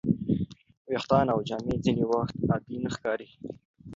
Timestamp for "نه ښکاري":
2.83-3.29